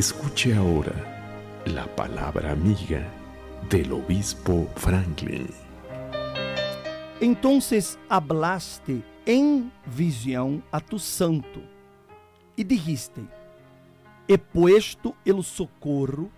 [0.00, 0.94] Escuche ahora
[1.66, 3.06] la palabra amiga
[3.68, 5.46] del obispo Franklin.
[7.20, 11.60] Entonces hablaste em visão a tu santo
[12.56, 13.20] e dijiste:
[14.26, 16.30] He puesto el socorro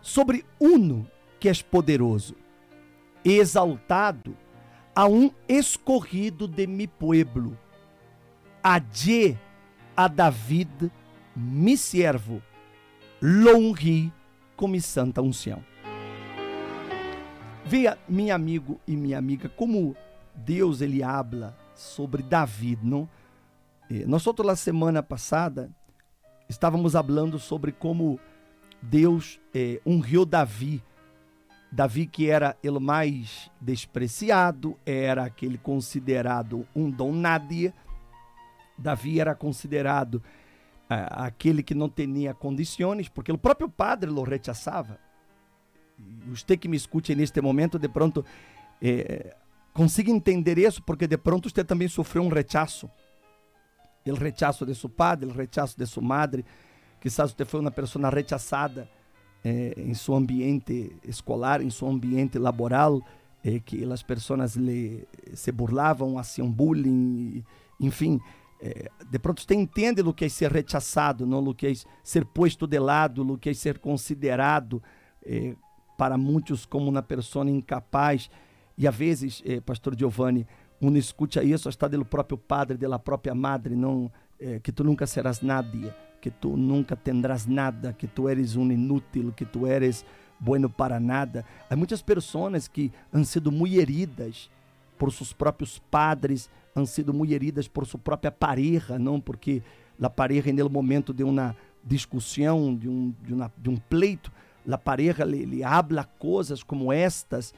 [0.00, 1.10] sobre uno
[1.40, 2.36] que és poderoso,
[3.24, 4.36] exaltado
[4.94, 7.58] a um escorrido de mi pueblo,
[8.62, 9.36] a Je,
[9.96, 10.88] a David,
[11.34, 12.40] mi siervo,
[13.20, 14.12] lo honri
[14.56, 15.62] com mi santa unção.
[17.64, 19.96] Veja, meu amigo e minha amiga, como
[20.34, 23.08] Deus ele habla sobre David, não?
[23.90, 25.70] Eh, nós outros la semana passada
[26.48, 28.20] estávamos falando sobre como
[28.80, 30.82] Deus eh, honrou Davi.
[31.72, 37.74] Davi que era o mais despreciado, era aquele considerado um dom nadia.
[38.78, 40.22] Davi era considerado
[40.88, 44.98] aquele que não tinha condições, porque o próprio padre o rechaçava.
[46.28, 48.24] Você que me escute neste momento, de pronto,
[48.80, 49.34] eh,
[49.72, 52.88] consiga entender isso, porque de pronto você também sofreu um rechaço.
[54.06, 56.44] O rechaço de seu padre, o rechaço de sua madre.
[57.00, 58.88] Quizás você foi uma pessoa rechaçada
[59.44, 63.02] eh, em seu ambiente escolar, em seu ambiente laboral,
[63.42, 64.56] eh, que as pessoas
[65.34, 67.44] se burlavam, faziam bullying,
[67.80, 68.20] enfim.
[68.60, 71.72] Eh, de pronto você entende o que é ser rechaçado, não o que é
[72.02, 74.82] ser posto de lado, o que é ser considerado
[75.96, 78.30] para muitos como uma pessoa incapaz.
[78.76, 80.46] E às vezes, eh, pastor Giovanni,
[80.80, 85.06] uno escuta isso está do próprio padre, da própria madre, não eh, que tu nunca
[85.06, 90.04] serás nadie, que tu nunca tendrás nada, que tu eres um inútil, que tu eres
[90.38, 91.44] bueno para nada.
[91.70, 94.50] Há muitas pessoas que han sido muito heridas
[94.98, 99.62] por seus próprios padres, han sido muito heridas por sua própria pareja, não porque
[100.00, 104.30] a pareja, no momento de uma discussão, de um, de, de um pleito,
[104.70, 107.54] a pareja lhe, lhe habla coisas como estas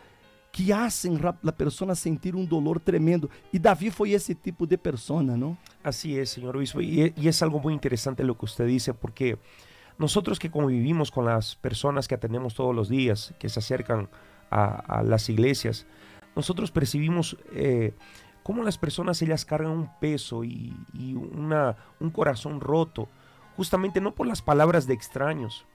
[0.52, 3.28] que hacen a pessoa sentir um dolor tremendo.
[3.52, 5.56] E Davi foi esse tipo de persona, não?
[5.82, 6.80] Así es, señor obispo.
[6.80, 9.38] Y, y, es algo muy interesante lo que usted dice, porque
[9.98, 14.08] nosotros que convivimos con las personas que atendemos todos los días, que se acercan
[14.50, 15.86] a, a las iglesias,
[16.34, 17.94] nosotros percibimos eh,
[18.48, 20.74] cómo las personas ellas cargan un peso y,
[21.14, 23.10] una, un corazón roto,
[23.58, 25.66] justamente no por las palabras de extraños,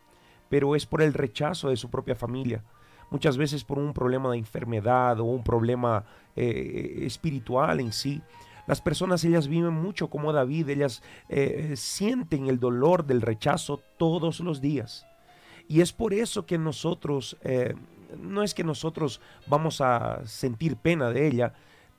[0.50, 2.64] pero es por el rechazo de su propia familia
[3.12, 6.04] muchas veces por un problema de enfermedad o un problema
[6.36, 8.24] eh, espiritual en sí.
[8.66, 14.40] Las personas, ellas viven mucho como David, ellas eh, sienten el dolor del rechazo todos
[14.40, 15.06] los días.
[15.68, 17.76] Y es por eso que nosotros, eh,
[18.18, 21.54] no es que nosotros vamos a sentir pena de ella,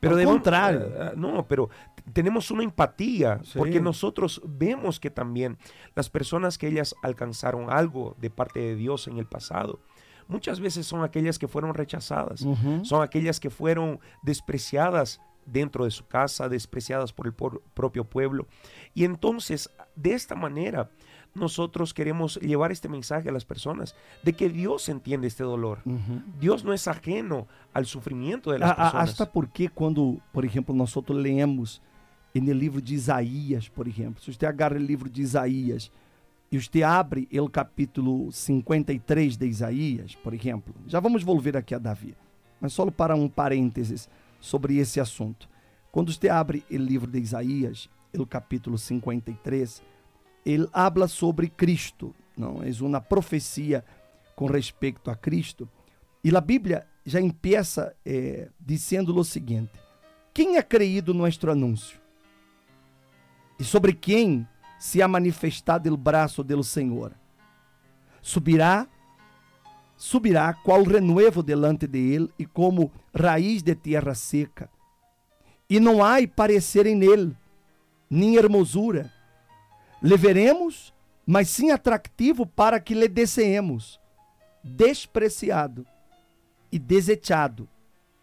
[0.04, 0.92] pero de contrario.
[1.16, 1.70] no, pero
[2.12, 5.58] tenemos una empatía, porque nosotros vemos que también
[5.94, 9.80] las personas que ellas alcanzaron algo de parte de Dios en el pasado,
[10.28, 12.46] muchas veces son aquellas que fueron rechazadas,
[12.82, 18.46] son aquellas que fueron despreciadas dentro de su casa, despreciadas por el propio pueblo.
[18.94, 20.90] Y entonces, de esta manera,
[21.34, 25.80] nosotros queremos llevar este mensaje a las personas de que Dios entiende este dolor.
[26.38, 29.10] Dios no es ajeno al sufrimiento de las personas.
[29.10, 31.82] Hasta porque cuando, por ejemplo, nosotros leemos
[32.32, 35.90] en el libro de Isaías, por ejemplo, si usted agarra el libro de Isaías
[36.50, 41.78] e você abre o capítulo 53 de Isaías, por exemplo, já vamos volver aqui a
[41.78, 42.14] Davi,
[42.60, 44.08] mas só para um parênteses
[44.40, 45.48] sobre esse assunto.
[45.90, 49.82] Quando você abre o livro de Isaías, o capítulo 53,
[50.44, 52.62] ele habla sobre Cristo, não?
[52.62, 53.84] É uma profecia
[54.36, 55.68] com respeito a Cristo.
[56.22, 59.72] E a Bíblia já empieza eh, dizendo o seguinte:
[60.32, 62.00] Quem é creído nosso anúncio?
[63.58, 64.46] E sobre quem
[64.84, 67.12] se ha manifestado o braço do Senhor.
[68.20, 68.86] Subirá,
[69.96, 74.68] subirá qual renuevo delante de ele e como raiz de terra seca.
[75.70, 77.34] E não há parecer em ele,
[78.10, 79.10] nem hermosura.
[80.04, 80.92] Le veremos,
[81.26, 83.98] mas sim atrativo para que lhe desceemos,
[84.62, 85.86] despreciado
[86.70, 87.66] e desechado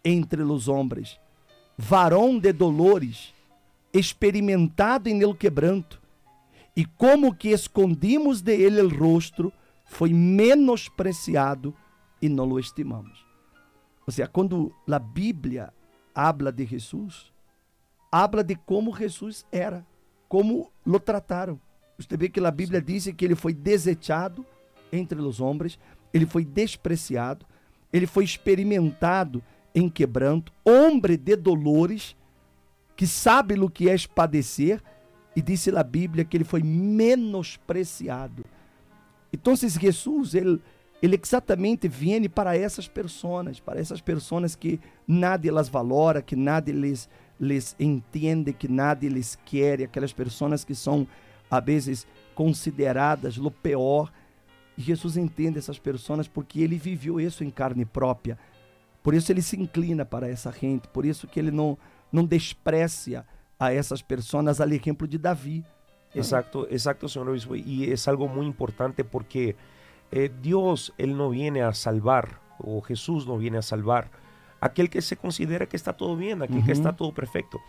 [0.04, 1.18] entre os homens,
[1.76, 3.34] varão de dolores,
[3.92, 6.00] experimentado em el quebranto,
[6.76, 9.52] e como que escondimos de ele o rosto,
[9.84, 11.74] foi menospreciado
[12.22, 13.26] e não o estimamos.
[14.06, 15.74] Ou seja, quando a Bíblia
[16.14, 17.32] habla de Jesus,
[18.08, 19.84] habla de como Jesus era,
[20.28, 21.60] como lo trataram.
[21.98, 24.44] Você vê que a Bíblia diz que ele foi desechado
[24.90, 25.78] entre os homens,
[26.12, 27.46] ele foi despreciado,
[27.92, 29.42] ele foi experimentado
[29.74, 32.16] em quebranto, homem de dolores,
[32.96, 34.82] que sabe o que é padecer,
[35.34, 38.44] e disse a Bíblia que ele foi menospreciado.
[39.32, 40.60] Então, Jesus, ele,
[41.02, 44.78] ele exatamente vem para essas pessoas, para essas pessoas que
[45.08, 47.08] nada elas valora, que nada lhes,
[47.40, 51.08] lhes entende, que nada lhes quer, aquelas pessoas que são,
[51.52, 54.10] às vezes, consideradas o pior.
[54.76, 58.38] E Jesus entende essas pessoas porque ele viveu isso em carne própria.
[59.02, 61.76] Por isso ele se inclina para essa gente, por isso que ele não,
[62.10, 63.26] não desprecia
[63.58, 65.62] a essas pessoas, al exemplo de Davi.
[66.14, 67.54] Exacto, exacto, señor obispo.
[67.54, 69.54] Y es algo muy importante porque
[70.10, 74.10] eh, Dios, Él no viene a salvar, o Jesús no viene a salvar
[74.60, 77.60] aquel que se considera que está todo bien, aquel que está todo perfecto.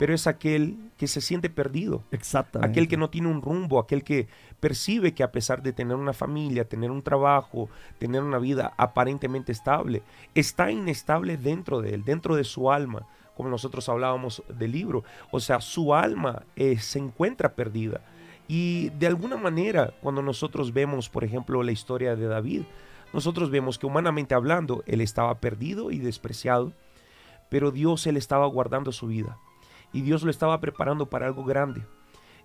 [0.00, 2.02] Pero es aquel que se siente perdido.
[2.10, 2.70] Exactamente.
[2.70, 6.14] Aquel que no tiene un rumbo, aquel que percibe que a pesar de tener una
[6.14, 7.68] familia, tener un trabajo,
[7.98, 10.02] tener una vida aparentemente estable,
[10.34, 13.06] está inestable dentro de él, dentro de su alma
[13.36, 15.04] como nosotros hablábamos del libro.
[15.30, 18.00] O sea, su alma eh, se encuentra perdida.
[18.48, 22.62] Y de alguna manera, cuando nosotros vemos, por ejemplo, la historia de David,
[23.12, 26.72] nosotros vemos que humanamente hablando, él estaba perdido y despreciado,
[27.50, 29.38] pero Dios él estaba guardando su vida.
[29.92, 31.82] Y Dios lo estaba preparando para algo grande.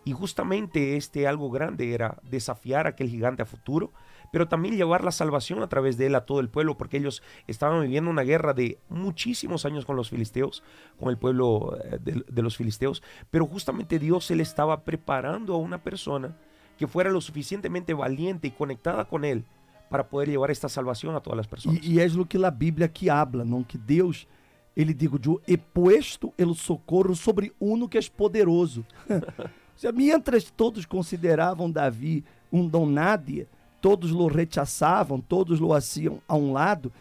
[0.03, 3.91] Y justamente este algo grande era desafiar a aquel gigante a futuro,
[4.31, 7.23] pero también llevar la salvación a través de él a todo el pueblo, porque ellos
[7.47, 10.61] estaban viviendo una guerra de muchísimos años con los filisteos,
[10.99, 13.01] con el pueblo eh, de, los filisteos,
[13.31, 16.37] pero justamente Dios él estaba preparando a una persona
[16.77, 19.43] que fuera lo suficientemente valiente y conectada con él
[19.89, 21.83] para poder llevar esta salvación a todas las personas.
[21.83, 23.65] Y, es lo que la Biblia aquí habla, ¿no?
[23.67, 24.27] Que Dios
[24.75, 28.85] ele digo, yo he puesto el socorro sobre uno que es poderoso.
[29.75, 32.87] Se mientras todos consideravam Davi um dom
[33.81, 36.91] todos o rechaçavam, todos o haciam a um lado,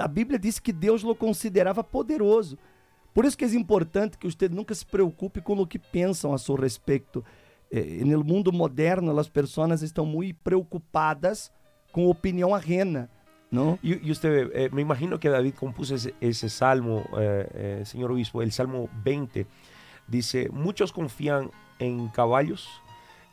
[0.00, 2.58] a Bíblia diz que Deus o considerava poderoso.
[3.14, 6.38] Por isso que é importante que você nunca se preocupe com o que pensam a
[6.38, 7.24] seu respeito.
[7.70, 11.50] Eh, no mundo moderno, as pessoas estão muito preocupadas
[11.92, 13.08] com opinião ajena.
[13.50, 13.78] ¿No?
[13.82, 18.12] Y, y usted, eh, me imagino que David compuso ese, ese salmo, eh, eh, señor
[18.12, 19.46] obispo, el salmo 20,
[20.08, 22.68] dice, muchos confían en caballos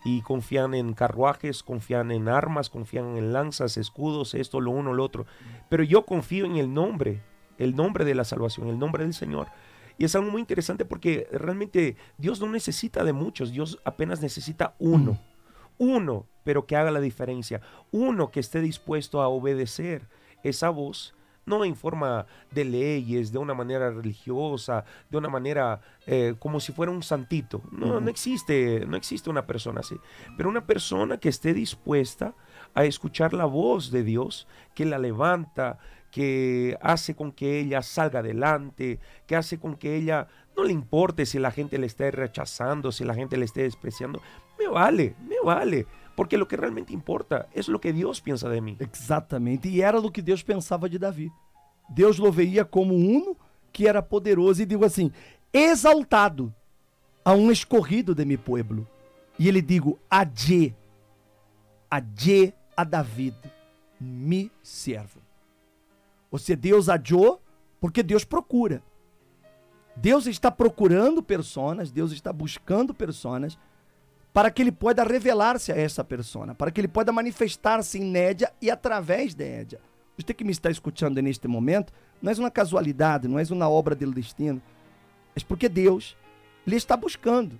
[0.05, 5.03] y confían en carruajes, confían en armas, confían en lanzas, escudos, esto, lo uno, lo
[5.03, 5.25] otro.
[5.69, 7.21] Pero yo confío en el nombre,
[7.57, 9.47] el nombre de la salvación, el nombre del Señor.
[9.97, 14.75] Y es algo muy interesante porque realmente Dios no necesita de muchos, Dios apenas necesita
[14.79, 15.19] uno.
[15.77, 17.61] Uno, pero que haga la diferencia.
[17.91, 20.07] Uno que esté dispuesto a obedecer
[20.43, 21.15] esa voz
[21.45, 26.71] no en forma de leyes, de una manera religiosa, de una manera eh, como si
[26.71, 27.61] fuera un santito.
[27.71, 29.95] No, no existe, no existe una persona así.
[30.37, 32.33] Pero una persona que esté dispuesta
[32.73, 35.79] a escuchar la voz de Dios, que la levanta,
[36.11, 41.25] que hace con que ella salga adelante, que hace con que ella no le importe
[41.25, 44.21] si la gente le esté rechazando, si la gente le esté despreciando.
[44.63, 45.85] Me vale, me vale.
[46.15, 48.77] Porque lo que realmente importa é o que Deus pensa de mim.
[48.79, 49.67] Exatamente.
[49.67, 51.31] E era o que Deus pensava de Davi.
[51.89, 53.35] Deus o veia como uno
[53.71, 55.11] que era poderoso e digo assim:
[55.51, 56.53] exaltado
[57.25, 58.87] a um escorrido de meu pueblo.
[59.37, 60.75] E ele digo: adje,
[61.89, 63.35] adje a David,
[63.99, 65.19] mi servo.
[66.37, 67.41] Seja, Deus adiou
[67.81, 68.81] porque Deus procura.
[69.95, 73.57] Deus está procurando pessoas, Deus está buscando pessoas
[74.33, 78.51] para que ele possa revelar-se a essa pessoa, para que ele possa manifestar-se em Nédia
[78.59, 79.79] e através de Nédia.
[80.17, 83.95] Você que me está escutando neste momento, não é uma casualidade, não é uma obra
[83.95, 84.61] do destino,
[85.35, 86.17] é porque Deus
[86.65, 87.59] lhe está buscando.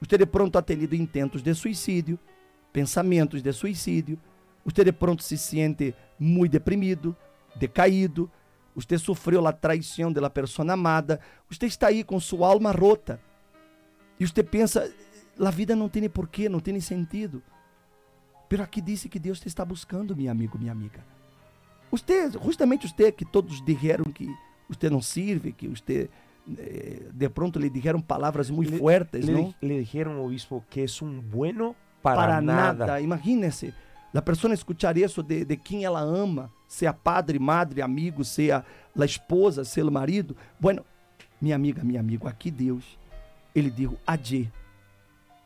[0.00, 2.18] Você de pronto ha tenido intentos de suicídio,
[2.72, 4.18] pensamentos de suicídio,
[4.64, 7.14] você de pronto se sente muito deprimido,
[7.56, 8.30] decaído,
[8.74, 13.20] você sofreu a traição da pessoa amada, você está aí com sua alma rota.
[14.18, 14.90] E você pensa,
[15.46, 17.42] a vida não tem porquê, não tem sentido.
[18.48, 21.04] Pero aqui disse que Deus te está buscando, meu amigo, minha amiga.
[21.90, 24.28] Você, justamente você que todos disseram que
[24.68, 26.08] você não serve, que você
[26.58, 29.54] eh, de pronto lhe disseram palavras muito fortes, le?
[29.62, 32.86] Le dijeron, obispo, que é um bueno para, para nada.
[32.86, 33.00] nada.
[33.00, 33.74] Imagínese,
[34.12, 38.64] a pessoa escuchar isso de, de quem ela ama, seja padre, madre, amigo, seja
[38.98, 40.36] a esposa, seja o marido.
[40.58, 40.84] Bueno,
[41.40, 42.98] minha amiga, meu amigo, aqui Deus,
[43.54, 44.50] ele diz adie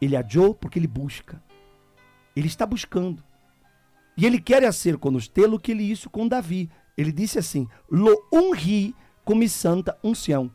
[0.00, 1.42] ele adiou porque ele busca.
[2.34, 3.22] Ele está buscando.
[4.16, 6.70] E ele quer ser conosco lo que ele hizo com Davi.
[6.96, 10.54] Ele disse assim: Lo ungi com mi santa unção.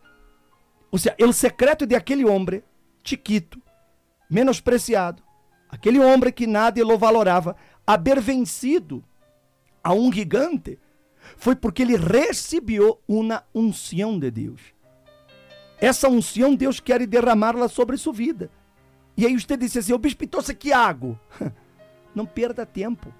[0.92, 2.64] Ou seja, o secreto de aquele homem,
[3.04, 3.62] chiquito,
[4.30, 5.22] menospreciado,
[5.70, 7.56] aquele homem que nada lo valorava,
[7.86, 9.04] haver vencido
[9.84, 10.80] a um gigante,
[11.38, 14.62] foi porque ele recebeu uma unção de Deus.
[15.80, 18.50] Essa unção Deus quer derramá-la sobre sua vida.
[19.20, 21.20] E aí você disse assim, o bispo, então que água.
[22.16, 23.14] Não perda tempo.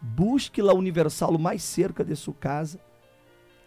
[0.00, 2.78] busque la universal o mais cerca de sua casa,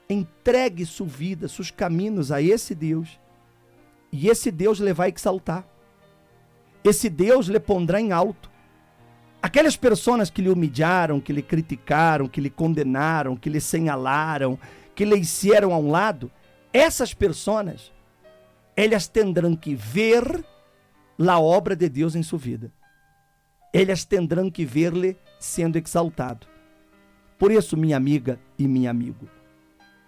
[0.09, 3.19] entregue sua vida, seus caminhos a esse Deus,
[4.09, 5.67] e esse Deus lhe vai exaltar.
[6.81, 8.49] Esse Deus lhe pondrá em alto.
[9.41, 14.57] Aquelas pessoas que lhe humilharam, que lhe criticaram, que lhe condenaram, que lhe señalaram,
[14.95, 16.31] que lhe hicieron a um lado,
[16.71, 17.91] essas pessoas,
[18.77, 20.45] elas terão que ver
[21.19, 22.71] a obra de Deus em sua vida.
[23.73, 26.47] Elas terão que ver-lhe sendo exaltado.
[27.37, 29.27] Por isso, minha amiga e meu amigo,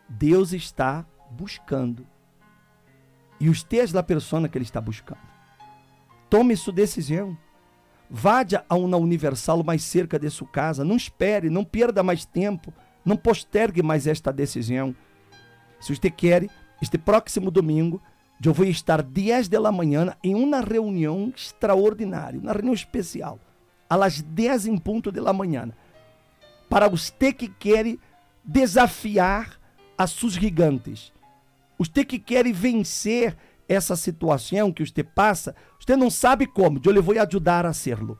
[0.07, 2.05] Deus está buscando.
[3.39, 5.19] E você é a pessoa que Ele está buscando.
[6.29, 7.37] Tome sua decisão.
[8.09, 10.85] Vá a uma universal mais cerca de sua casa.
[10.85, 12.73] Não espere, não perda mais tempo.
[13.03, 14.95] Não postergue mais esta decisão.
[15.79, 16.47] Se você quer,
[16.81, 18.01] este próximo domingo,
[18.43, 23.39] eu vou estar 10 da manhã em uma reunião extraordinária, uma reunião especial,
[23.89, 25.71] às 10 em ponto da manhã,
[26.69, 27.97] para você que quer
[28.43, 29.59] desafiar
[29.97, 31.13] as suas gigantes.
[31.77, 33.35] Você que quer vencer
[33.67, 38.19] essa situação que você passa, você não sabe como, eu lhe vou ajudar a serlo.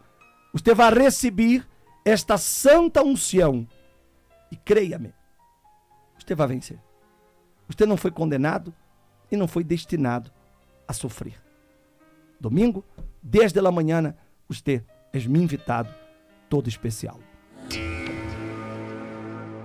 [0.54, 1.68] Você vai receber
[2.04, 3.68] esta santa unção
[4.52, 5.14] e creia-me,
[6.18, 6.80] você vai vencer.
[7.68, 8.74] Você não foi condenado
[9.32, 10.32] e não foi destinado
[10.88, 11.42] a sofrer.
[12.40, 12.84] Domingo,
[13.24, 14.16] 10 da manhã,
[14.48, 15.90] você é me invitado,
[16.50, 17.20] todo especial.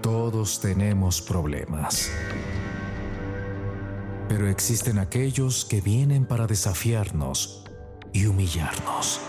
[0.02, 2.10] Todos tenemos problemas.
[4.28, 7.64] Pero existen aquellos que vienen para desafiarnos
[8.12, 9.20] y humillarnos.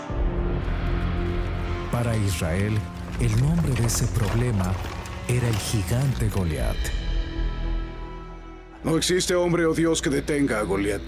[1.90, 2.78] Para Israel,
[3.20, 4.72] el nombre de ese problema
[5.28, 7.01] era el gigante Goliat.
[8.84, 11.02] No existe hombre o Dios que detenga a Goliat,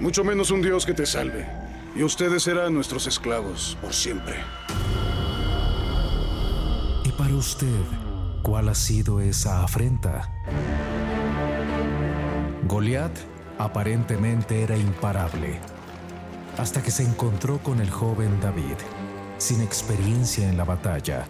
[0.00, 1.46] mucho menos un Dios que te salve.
[1.94, 4.34] Y ustedes serán nuestros esclavos por siempre.
[7.04, 7.80] ¿Y para usted,
[8.42, 10.32] cuál ha sido esa afrenta?
[12.66, 13.12] Goliat
[13.58, 15.60] aparentemente era imparable,
[16.58, 18.78] hasta que se encontró con el joven David,
[19.38, 21.26] sin experiencia en la batalla,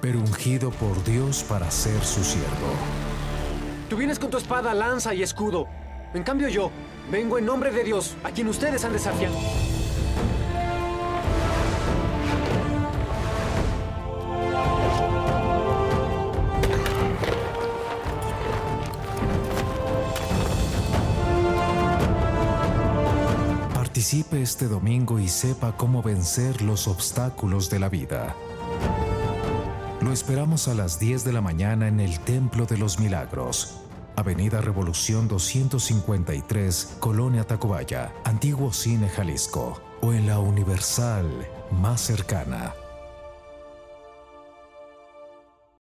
[0.00, 3.07] pero ungido por Dios para ser su siervo.
[3.88, 5.66] Tú vienes con tu espada, lanza y escudo.
[6.12, 6.70] En cambio yo,
[7.10, 9.34] vengo en nombre de Dios, a quien ustedes han desafiado.
[23.72, 28.36] Participe este domingo y sepa cómo vencer los obstáculos de la vida.
[30.08, 33.82] Lo esperamos a las 10 de la mañana en el Templo de los Milagros.
[34.16, 39.78] Avenida Revolución 253, Colonia Tacubaya, Antiguo Cine Jalisco.
[40.00, 41.28] O en la Universal
[41.72, 42.72] más cercana.